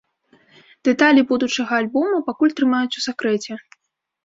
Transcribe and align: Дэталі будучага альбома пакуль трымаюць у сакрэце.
Дэталі 0.89 1.21
будучага 1.33 1.71
альбома 1.83 2.23
пакуль 2.33 2.55
трымаюць 2.63 2.97
у 3.03 3.07
сакрэце. 3.09 3.51